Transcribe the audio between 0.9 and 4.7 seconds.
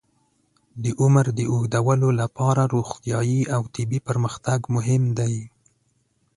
عمر د اوږدولو لپاره روغتیايي او طبي پرمختګ